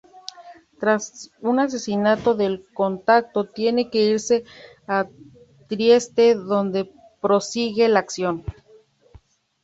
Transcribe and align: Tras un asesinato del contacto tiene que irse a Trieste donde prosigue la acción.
Tras 0.79 1.29
un 1.41 1.59
asesinato 1.59 2.33
del 2.33 2.65
contacto 2.73 3.47
tiene 3.47 3.91
que 3.91 3.99
irse 4.03 4.45
a 4.87 5.05
Trieste 5.67 6.33
donde 6.33 6.91
prosigue 7.21 7.87
la 7.87 7.99
acción. 7.99 8.43